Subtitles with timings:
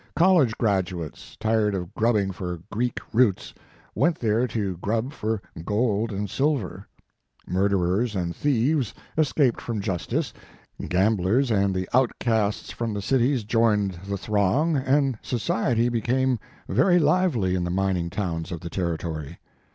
[0.15, 3.53] College graduates, tired of grubbing for Greek roots,
[3.93, 6.87] went there to grub for gold and silver.
[7.47, 10.33] Murderers and thieves, es caped from justice,
[10.89, 17.53] gamblers and the outcasts from the cities joined the throng and society became very lively
[17.53, 19.37] in the mining towns of the territory.